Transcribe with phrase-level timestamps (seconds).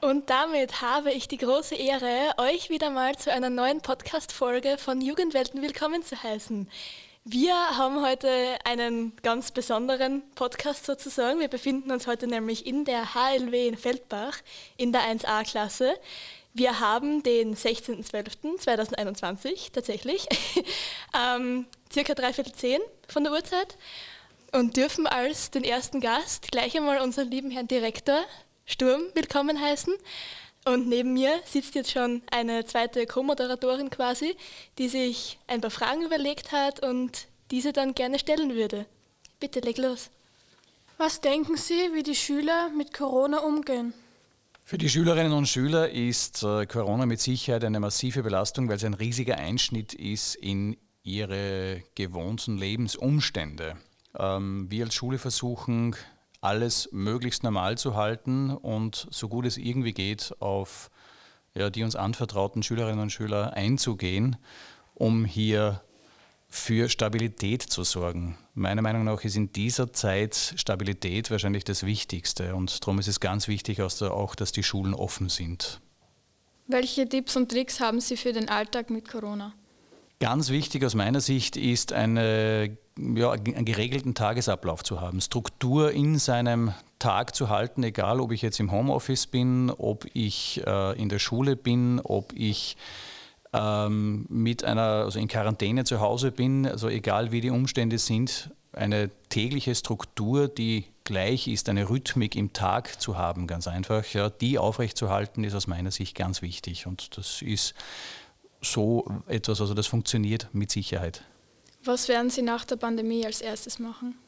[0.00, 5.00] Und damit habe ich die große Ehre, euch wieder mal zu einer neuen Podcast-Folge von
[5.00, 6.68] Jugendwelten willkommen zu heißen.
[7.24, 11.38] Wir haben heute einen ganz besonderen Podcast sozusagen.
[11.38, 14.38] Wir befinden uns heute nämlich in der HLW in Feldbach
[14.78, 15.94] in der 1A-Klasse.
[16.54, 20.26] Wir haben den 16.12.2021 tatsächlich,
[21.14, 23.76] ähm, circa dreiviertel zehn von der Uhrzeit
[24.52, 28.24] und dürfen als den ersten Gast gleich einmal unseren lieben Herrn Direktor
[28.64, 29.94] Sturm willkommen heißen.
[30.64, 34.36] Und neben mir sitzt jetzt schon eine zweite Co-Moderatorin quasi,
[34.78, 38.86] die sich ein paar Fragen überlegt hat und diese dann gerne stellen würde.
[39.40, 40.10] Bitte leg los.
[40.98, 43.94] Was denken Sie, wie die Schüler mit Corona umgehen?
[44.64, 48.84] Für die Schülerinnen und Schüler ist äh, Corona mit Sicherheit eine massive Belastung, weil es
[48.84, 53.76] ein riesiger Einschnitt ist in ihre gewohnten Lebensumstände.
[54.18, 55.94] Ähm, wir als Schule versuchen,
[56.40, 60.90] alles möglichst normal zu halten und so gut es irgendwie geht, auf
[61.54, 64.36] ja, die uns anvertrauten Schülerinnen und Schüler einzugehen,
[64.94, 65.82] um hier
[66.48, 68.36] für Stabilität zu sorgen.
[68.54, 73.20] Meiner Meinung nach ist in dieser Zeit Stabilität wahrscheinlich das Wichtigste und darum ist es
[73.20, 75.80] ganz wichtig auch, dass die Schulen offen sind.
[76.66, 79.52] Welche Tipps und Tricks haben Sie für den Alltag mit Corona?
[80.20, 82.76] Ganz wichtig aus meiner Sicht ist eine,
[83.16, 88.42] ja, einen geregelten Tagesablauf zu haben, Struktur in seinem Tag zu halten, egal ob ich
[88.42, 92.76] jetzt im Homeoffice bin, ob ich äh, in der Schule bin, ob ich
[93.52, 98.50] ähm, mit einer, also in Quarantäne zu Hause bin, also egal wie die Umstände sind,
[98.72, 104.30] eine tägliche Struktur, die gleich ist, eine Rhythmik im Tag zu haben, ganz einfach, ja,
[104.30, 106.86] die aufrechtzuerhalten, ist aus meiner Sicht ganz wichtig.
[106.86, 107.74] Und das ist
[108.60, 111.24] so etwas, also das funktioniert mit Sicherheit.
[111.84, 114.18] Was werden Sie nach der Pandemie als erstes machen?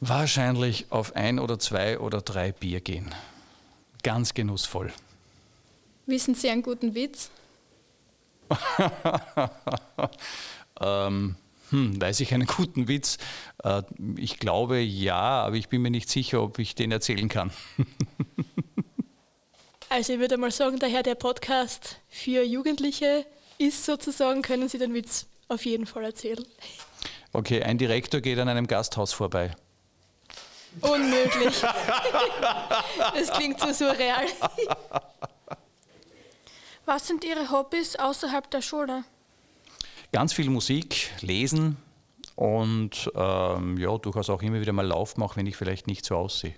[0.00, 3.14] Wahrscheinlich auf ein oder zwei oder drei Bier gehen.
[4.02, 4.92] Ganz genussvoll.
[6.06, 7.30] Wissen Sie einen guten Witz?
[10.80, 11.36] ähm,
[11.70, 13.16] hm, weiß ich einen guten Witz?
[13.62, 13.82] Äh,
[14.16, 17.50] ich glaube ja, aber ich bin mir nicht sicher, ob ich den erzählen kann.
[19.88, 23.24] also ich würde mal sagen, daher der Podcast für Jugendliche
[23.56, 26.44] ist sozusagen, können Sie den Witz auf jeden Fall erzählen.
[27.32, 29.54] Okay, ein Direktor geht an einem Gasthaus vorbei.
[30.80, 31.60] Unmöglich.
[33.14, 34.26] das klingt so surreal.
[36.84, 39.04] Was sind Ihre Hobbys außerhalb der Schule?
[40.12, 41.76] Ganz viel Musik, Lesen
[42.34, 46.16] und ähm, ja, durchaus auch immer wieder mal Lauf machen, wenn ich vielleicht nicht so
[46.16, 46.54] aussehe.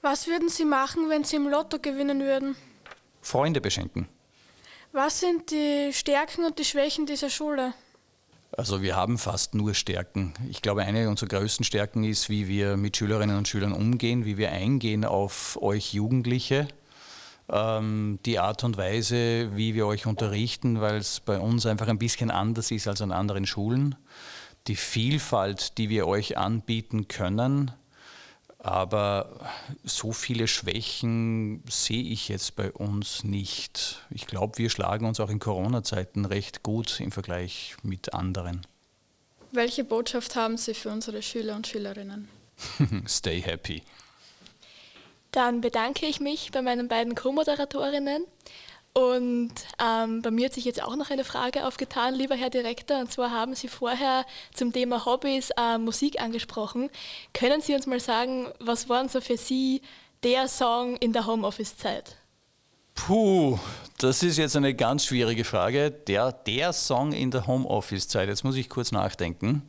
[0.00, 2.56] Was würden Sie machen, wenn Sie im Lotto gewinnen würden?
[3.20, 4.08] Freunde beschenken.
[4.96, 7.74] Was sind die Stärken und die Schwächen dieser Schule?
[8.52, 10.32] Also wir haben fast nur Stärken.
[10.48, 14.38] Ich glaube, eine unserer größten Stärken ist, wie wir mit Schülerinnen und Schülern umgehen, wie
[14.38, 16.66] wir eingehen auf euch Jugendliche,
[17.50, 21.98] ähm, die Art und Weise, wie wir euch unterrichten, weil es bei uns einfach ein
[21.98, 23.96] bisschen anders ist als an anderen Schulen.
[24.66, 27.70] Die Vielfalt, die wir euch anbieten können,
[28.66, 29.48] aber
[29.84, 34.02] so viele Schwächen sehe ich jetzt bei uns nicht.
[34.10, 38.66] Ich glaube, wir schlagen uns auch in Corona-Zeiten recht gut im Vergleich mit anderen.
[39.52, 42.28] Welche Botschaft haben Sie für unsere Schüler und Schülerinnen?
[43.08, 43.82] Stay happy.
[45.30, 48.24] Dann bedanke ich mich bei meinen beiden Co-Moderatorinnen
[48.96, 52.98] und ähm, bei mir hat sich jetzt auch noch eine Frage aufgetan, lieber Herr Direktor.
[52.98, 54.24] Und zwar haben Sie vorher
[54.54, 56.88] zum Thema Hobbys äh, Musik angesprochen.
[57.34, 59.82] Können Sie uns mal sagen, was war so für Sie
[60.22, 62.16] der Song in der Homeoffice-Zeit?
[62.94, 63.58] Puh,
[63.98, 65.90] das ist jetzt eine ganz schwierige Frage.
[65.90, 69.60] Der, der Song in der Homeoffice-Zeit, jetzt muss ich kurz nachdenken.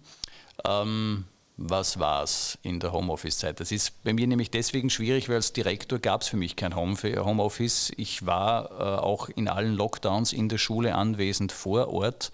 [0.64, 1.26] Ähm,
[1.58, 3.60] was war es in der Homeoffice-Zeit.
[3.60, 6.76] Das ist bei mir nämlich deswegen schwierig, weil als Direktor gab es für mich kein
[6.76, 7.92] Homeoffice.
[7.98, 12.32] Ich war äh, auch in allen Lockdowns in der Schule anwesend vor Ort,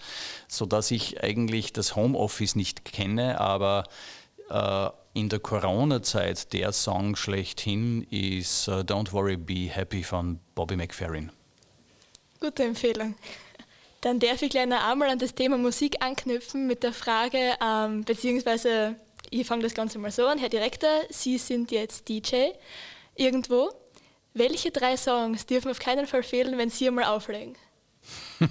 [0.50, 3.86] sodass ich eigentlich das Homeoffice nicht kenne, aber
[4.50, 10.76] äh, in der Corona-Zeit der Song schlechthin ist uh, Don't Worry, Be Happy von Bobby
[10.76, 11.32] McFerrin.
[12.40, 13.16] Gute Empfehlung.
[14.02, 18.04] Dann darf ich gleich noch einmal an das Thema Musik anknüpfen mit der Frage, ähm,
[18.04, 18.96] beziehungsweise
[19.40, 20.38] ich fange das Ganze mal so an.
[20.38, 22.50] Herr Direktor, Sie sind jetzt DJ
[23.16, 23.72] irgendwo.
[24.34, 27.56] Welche drei Songs dürfen auf keinen Fall fehlen, wenn Sie einmal auflegen?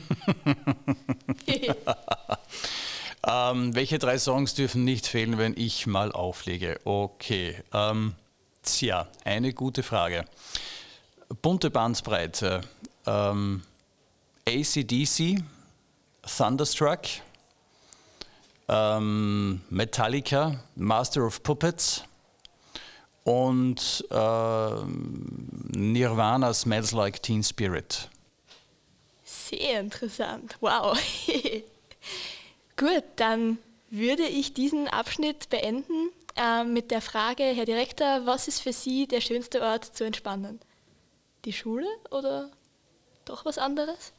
[3.27, 6.81] ähm, welche drei Songs dürfen nicht fehlen, wenn ich mal auflege?
[6.85, 7.57] Okay.
[7.73, 8.15] Ähm,
[8.63, 10.25] tja, eine gute Frage.
[11.43, 12.61] Bunte Bandbreite.
[13.07, 13.63] Ähm,
[14.49, 15.43] ACDC,
[16.37, 17.01] Thunderstruck,
[18.73, 22.05] ähm, Metallica, Master of Puppets
[23.25, 24.71] und äh,
[25.77, 28.09] Nirvana Smells Like Teen Spirit.
[29.25, 30.57] Sehr interessant.
[30.61, 30.99] Wow.
[32.77, 33.59] Gut, dann
[33.91, 39.07] würde ich diesen Abschnitt beenden äh, mit der Frage, Herr Direktor, was ist für Sie
[39.07, 40.61] der schönste Ort zu entspannen?
[41.45, 42.51] Die Schule oder
[43.27, 44.13] doch was anderes?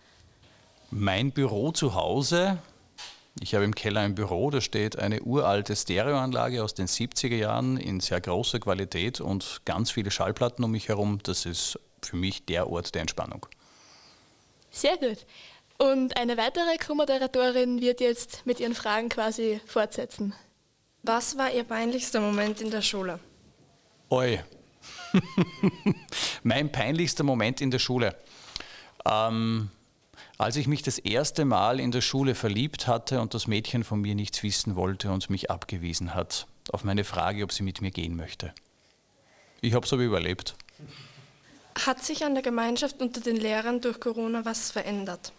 [0.91, 2.59] Mein Büro zu Hause.
[3.41, 7.77] Ich habe im Keller ein Büro, da steht eine uralte Stereoanlage aus den 70er Jahren
[7.77, 11.19] in sehr großer Qualität und ganz viele Schallplatten um mich herum.
[11.23, 13.47] Das ist für mich der Ort der Entspannung.
[14.69, 15.25] Sehr gut.
[15.77, 20.33] Und eine weitere Co-Moderatorin wird jetzt mit ihren Fragen quasi fortsetzen.
[21.01, 23.19] Was war Ihr peinlichster Moment in der Schule?
[24.09, 24.39] Oi.
[26.43, 28.15] mein peinlichster Moment in der Schule.
[29.05, 29.69] Ähm,
[30.43, 34.01] als ich mich das erste Mal in der Schule verliebt hatte und das Mädchen von
[34.01, 37.91] mir nichts wissen wollte und mich abgewiesen hat, auf meine Frage, ob sie mit mir
[37.91, 38.53] gehen möchte.
[39.61, 40.55] Ich habe es aber überlebt.
[41.85, 45.31] Hat sich an der Gemeinschaft unter den Lehrern durch Corona was verändert?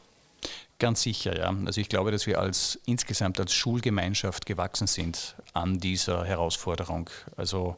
[0.79, 1.55] Ganz sicher, ja.
[1.67, 7.11] Also ich glaube, dass wir als insgesamt als Schulgemeinschaft gewachsen sind an dieser Herausforderung.
[7.37, 7.77] Also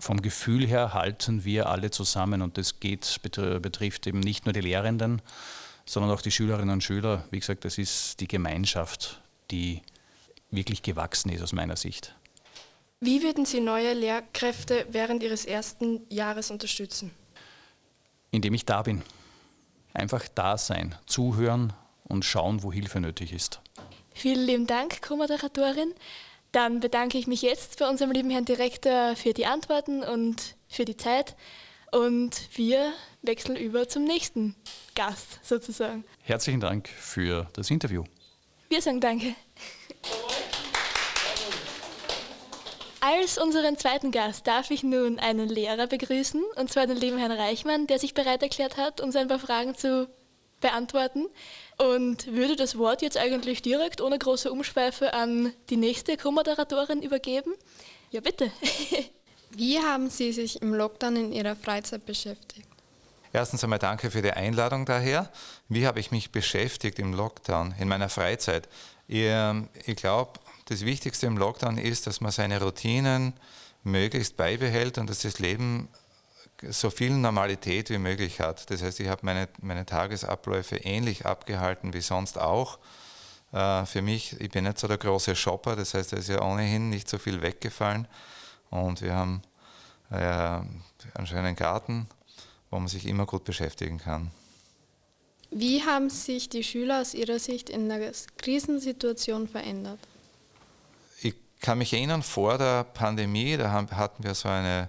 [0.00, 4.62] vom Gefühl her halten wir alle zusammen und das geht, betrifft eben nicht nur die
[4.62, 5.20] Lehrenden,
[5.92, 7.26] sondern auch die Schülerinnen und Schüler.
[7.30, 9.82] Wie gesagt, das ist die Gemeinschaft, die
[10.50, 12.14] wirklich gewachsen ist aus meiner Sicht.
[13.00, 17.10] Wie würden Sie neue Lehrkräfte während Ihres ersten Jahres unterstützen?
[18.30, 19.02] Indem ich da bin.
[19.92, 21.74] Einfach da sein, zuhören
[22.04, 23.60] und schauen, wo Hilfe nötig ist.
[24.14, 25.92] Vielen lieben Dank, Co-Moderatorin.
[26.52, 30.86] Dann bedanke ich mich jetzt bei unserem lieben Herrn Direktor für die Antworten und für
[30.86, 31.36] die Zeit.
[31.92, 34.56] Und wir wechseln über zum nächsten
[34.94, 36.04] Gast sozusagen.
[36.22, 38.04] Herzlichen Dank für das Interview.
[38.70, 39.34] Wir sagen Danke.
[43.00, 47.32] Als unseren zweiten Gast darf ich nun einen Lehrer begrüßen, und zwar den lieben Herrn
[47.32, 50.08] Reichmann, der sich bereit erklärt hat, uns ein paar Fragen zu
[50.60, 51.26] beantworten
[51.76, 57.52] und würde das Wort jetzt eigentlich direkt ohne große Umschweife an die nächste Co-Moderatorin übergeben.
[58.12, 58.50] Ja, bitte.
[59.54, 62.66] Wie haben Sie sich im Lockdown in Ihrer Freizeit beschäftigt?
[63.34, 65.30] Erstens einmal danke für die Einladung daher.
[65.68, 68.68] Wie habe ich mich beschäftigt im Lockdown, in meiner Freizeit?
[69.08, 69.26] Ich,
[69.86, 73.34] ich glaube, das Wichtigste im Lockdown ist, dass man seine Routinen
[73.84, 75.88] möglichst beibehält und dass das Leben
[76.62, 78.70] so viel Normalität wie möglich hat.
[78.70, 82.78] Das heißt, ich habe meine, meine Tagesabläufe ähnlich abgehalten wie sonst auch.
[83.52, 86.40] Äh, für mich, ich bin nicht so der große Shopper, das heißt, da ist ja
[86.40, 88.06] ohnehin nicht so viel weggefallen.
[88.72, 89.42] Und wir haben
[90.10, 92.08] äh, einen schönen Garten,
[92.70, 94.30] wo man sich immer gut beschäftigen kann.
[95.50, 99.98] Wie haben sich die Schüler aus Ihrer Sicht in der Krisensituation verändert?
[101.20, 104.88] Ich kann mich erinnern, vor der Pandemie, da hatten wir so eine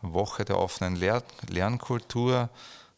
[0.00, 2.48] Woche der offenen Lehr Lernkultur.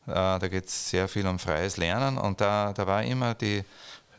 [0.06, 3.64] Äh, da geht es sehr viel um freies Lernen und da, da war immer die,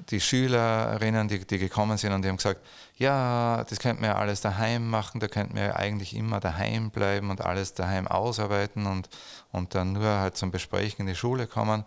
[0.10, 2.62] die Schülerinnen, die, die gekommen sind und die haben gesagt,
[2.98, 7.42] ja, das könnten wir alles daheim machen, da könnten wir eigentlich immer daheim bleiben und
[7.42, 9.10] alles daheim ausarbeiten und,
[9.52, 11.84] und dann nur halt zum Besprechen in die Schule kommen.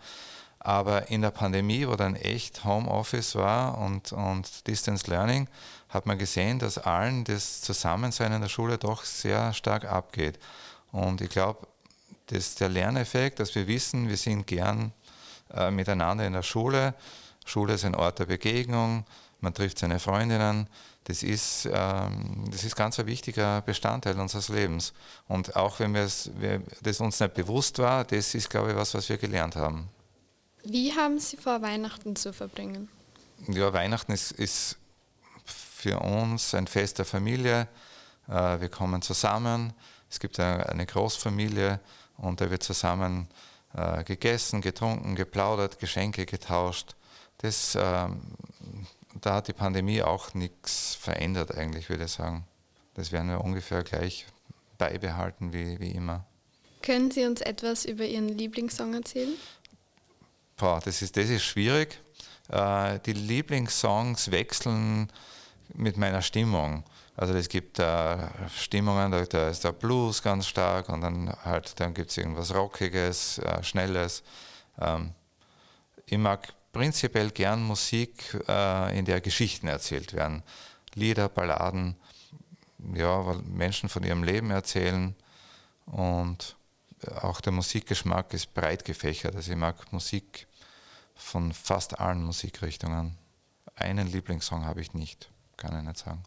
[0.62, 5.48] Aber in der Pandemie, wo dann echt Homeoffice war und, und Distance Learning,
[5.88, 10.38] hat man gesehen, dass allen das Zusammensein in der Schule doch sehr stark abgeht.
[10.92, 11.66] Und ich glaube,
[12.26, 14.92] das ist der Lerneffekt, dass wir wissen, wir sind gern
[15.54, 16.94] äh, miteinander in der Schule.
[17.50, 19.04] Schule ist ein Ort der Begegnung,
[19.40, 20.68] man trifft seine Freundinnen.
[21.04, 24.92] Das ist, ähm, das ist ganz ein wichtiger Bestandteil unseres Lebens.
[25.26, 26.08] Und auch wenn wir
[26.82, 29.88] das uns nicht bewusst war, das ist, glaube ich, was, was wir gelernt haben.
[30.62, 32.88] Wie haben Sie vor, Weihnachten zu verbringen?
[33.48, 34.76] Ja, Weihnachten ist, ist
[35.44, 37.66] für uns ein Fest der Familie.
[38.28, 39.72] Äh, wir kommen zusammen.
[40.10, 41.80] Es gibt eine Großfamilie
[42.18, 43.28] und da wird zusammen
[43.74, 46.94] äh, gegessen, getrunken, geplaudert, Geschenke getauscht.
[47.42, 48.20] Das, ähm,
[49.20, 52.46] da hat die Pandemie auch nichts verändert eigentlich, würde ich sagen.
[52.94, 54.26] Das werden wir ungefähr gleich
[54.76, 56.26] beibehalten wie, wie immer.
[56.82, 59.34] Können Sie uns etwas über Ihren Lieblingssong erzählen?
[60.56, 61.98] Boah, das, ist, das ist schwierig.
[62.48, 65.10] Äh, die Lieblingssongs wechseln
[65.74, 66.84] mit meiner Stimmung.
[67.16, 68.16] Also es gibt äh,
[68.54, 72.54] Stimmungen, da, da, ist der Blues ganz stark und dann halt, dann gibt es irgendwas
[72.54, 74.22] Rockiges, äh, Schnelles.
[74.80, 75.12] Ähm,
[76.06, 80.42] ich mag prinzipiell gern Musik, äh, in der Geschichten erzählt werden.
[80.94, 81.96] Lieder, Balladen,
[82.94, 85.14] ja, weil Menschen von ihrem Leben erzählen
[85.86, 86.56] und
[87.22, 89.34] auch der Musikgeschmack ist breit gefächert.
[89.36, 90.46] Also ich mag Musik
[91.14, 93.16] von fast allen Musikrichtungen.
[93.76, 96.22] Einen Lieblingssong habe ich nicht kann ich nicht sagen.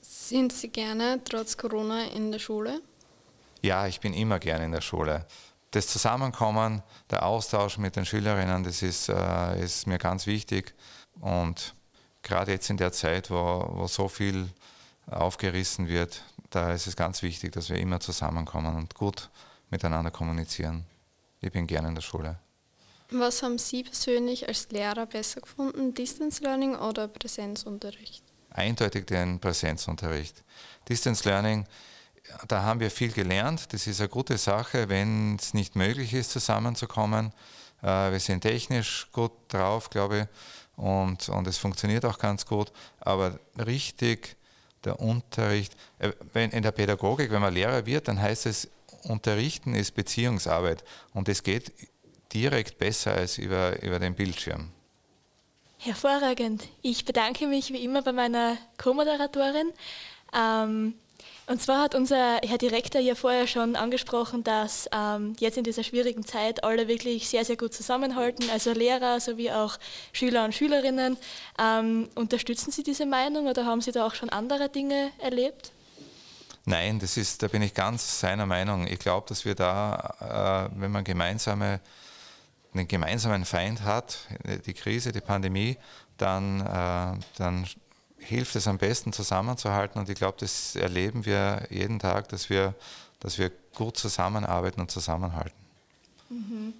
[0.00, 2.80] Sind Sie gerne trotz Corona in der Schule?
[3.62, 5.26] Ja, ich bin immer gerne in der Schule.
[5.76, 10.72] Das Zusammenkommen, der Austausch mit den Schülerinnen, das ist, äh, ist mir ganz wichtig.
[11.20, 11.74] Und
[12.22, 14.48] gerade jetzt in der Zeit, wo, wo so viel
[15.06, 19.28] aufgerissen wird, da ist es ganz wichtig, dass wir immer zusammenkommen und gut
[19.68, 20.86] miteinander kommunizieren.
[21.42, 22.38] Ich bin gerne in der Schule.
[23.10, 28.24] Was haben Sie persönlich als Lehrer besser gefunden, Distance Learning oder Präsenzunterricht?
[28.48, 30.42] Eindeutig den Präsenzunterricht.
[30.88, 31.66] Distance Learning,
[32.48, 33.72] da haben wir viel gelernt.
[33.72, 37.32] Das ist eine gute Sache, wenn es nicht möglich ist, zusammenzukommen.
[37.82, 42.72] Äh, wir sind technisch gut drauf, glaube ich, und, und es funktioniert auch ganz gut.
[43.00, 44.36] Aber richtig
[44.84, 48.68] der Unterricht, äh, wenn in der Pädagogik, wenn man Lehrer wird, dann heißt es,
[49.02, 51.72] Unterrichten ist Beziehungsarbeit und es geht
[52.32, 54.72] direkt besser als über, über den Bildschirm.
[55.78, 56.68] Hervorragend.
[56.82, 59.72] Ich bedanke mich wie immer bei meiner Co-Moderatorin.
[60.36, 60.94] Ähm,
[61.46, 65.84] und zwar hat unser Herr Direktor ja vorher schon angesprochen, dass ähm, jetzt in dieser
[65.84, 69.78] schwierigen Zeit alle wirklich sehr, sehr gut zusammenhalten, also Lehrer sowie auch
[70.12, 71.16] Schüler und Schülerinnen.
[71.58, 75.72] Ähm, unterstützen Sie diese Meinung oder haben Sie da auch schon andere Dinge erlebt?
[76.64, 78.88] Nein, das ist, da bin ich ganz seiner Meinung.
[78.88, 81.80] Ich glaube, dass wir da, äh, wenn man gemeinsame,
[82.74, 84.18] einen gemeinsamen Feind hat,
[84.66, 85.78] die Krise, die Pandemie,
[86.18, 87.66] dann, äh, dann
[88.26, 92.74] hilft es am besten zusammenzuhalten und ich glaube, das erleben wir jeden Tag, dass wir,
[93.20, 95.56] dass wir gut zusammenarbeiten und zusammenhalten.
[96.28, 96.74] Mhm.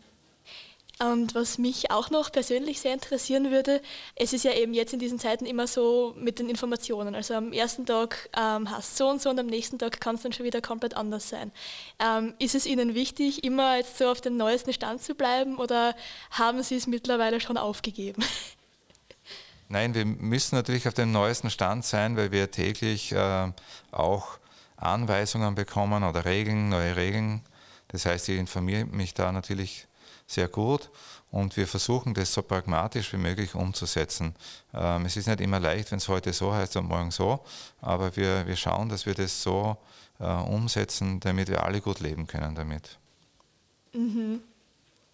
[0.98, 3.82] Und was mich auch noch persönlich sehr interessieren würde,
[4.14, 7.14] es ist ja eben jetzt in diesen Zeiten immer so mit den Informationen.
[7.14, 10.22] Also am ersten Tag ähm, hast so und so und am nächsten Tag kann es
[10.22, 11.52] dann schon wieder komplett anders sein.
[11.98, 15.94] Ähm, ist es Ihnen wichtig, immer jetzt so auf dem neuesten Stand zu bleiben oder
[16.30, 18.24] haben Sie es mittlerweile schon aufgegeben?
[19.68, 23.52] Nein, wir müssen natürlich auf dem neuesten Stand sein, weil wir täglich äh,
[23.90, 24.38] auch
[24.76, 27.42] Anweisungen bekommen oder Regeln, neue Regeln.
[27.88, 29.86] Das heißt, ich informiere mich da natürlich
[30.26, 30.90] sehr gut
[31.30, 34.34] und wir versuchen das so pragmatisch wie möglich umzusetzen.
[34.74, 37.44] Ähm, es ist nicht immer leicht, wenn es heute so heißt und morgen so,
[37.80, 39.76] aber wir, wir schauen, dass wir das so
[40.18, 42.98] äh, umsetzen, damit wir alle gut leben können damit.
[43.92, 44.40] Mhm.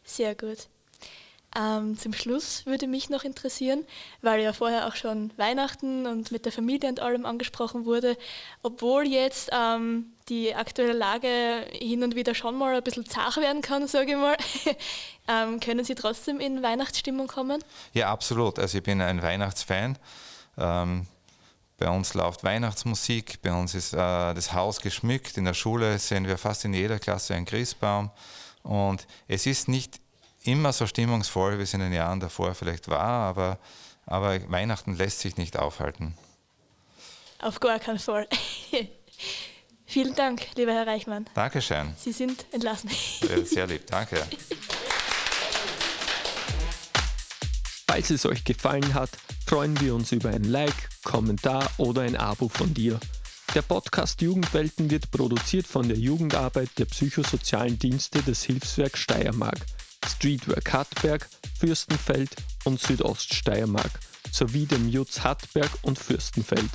[0.05, 0.69] Sehr gut.
[1.55, 3.85] Ähm, zum Schluss würde mich noch interessieren,
[4.23, 8.17] weil ja vorher auch schon Weihnachten und mit der Familie und allem angesprochen wurde,
[8.63, 13.61] obwohl jetzt ähm, die aktuelle Lage hin und wieder schon mal ein bisschen zart werden
[13.61, 14.37] kann, sage ich mal,
[15.29, 17.63] ähm, können Sie trotzdem in Weihnachtsstimmung kommen?
[17.93, 18.59] Ja, absolut.
[18.59, 19.99] Also ich bin ein Weihnachtsfan.
[20.57, 21.07] Ähm,
[21.77, 26.27] bei uns läuft Weihnachtsmusik, bei uns ist äh, das Haus geschmückt, in der Schule sehen
[26.27, 28.11] wir fast in jeder Klasse einen Christbaum.
[28.63, 30.01] Und es ist nicht
[30.45, 33.59] immer so stimmungsvoll, wie es in den Jahren davor vielleicht war, aber,
[34.07, 36.15] aber Weihnachten lässt sich nicht aufhalten.
[37.41, 38.29] Auf gar keinen Fall.
[39.87, 41.27] Vielen Dank, lieber Herr Reichmann.
[41.35, 41.93] Dankeschön.
[41.99, 42.91] Sie sind entlassen.
[43.45, 44.27] Sehr lieb, danke.
[47.87, 49.11] Falls es euch gefallen hat,
[49.47, 52.99] freuen wir uns über ein Like, Kommentar oder ein Abo von dir.
[53.55, 59.59] Der Podcast Jugendwelten wird produziert von der Jugendarbeit der psychosozialen Dienste des Hilfswerk Steiermark.
[60.07, 61.29] Streetwork Hartberg,
[61.59, 62.31] Fürstenfeld
[62.65, 63.91] und Südoststeiermark
[64.31, 66.71] sowie dem Jutz Hartberg und Fürstenfeld.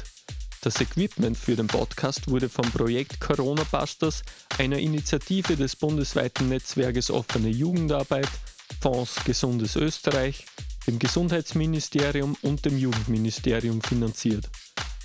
[0.62, 4.24] Das Equipment für den Podcast wurde vom Projekt Corona Busters,
[4.58, 8.30] einer Initiative des bundesweiten Netzwerkes Offene Jugendarbeit,
[8.82, 10.46] Fonds Gesundes Österreich,
[10.88, 14.50] dem Gesundheitsministerium und dem Jugendministerium finanziert.